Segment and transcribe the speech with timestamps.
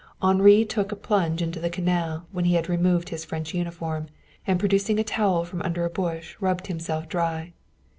[0.19, 4.07] Henri took a plunge into the canal when he had removed his French uniform,
[4.47, 7.53] and producing a towel from under a bush rubbed himself dry.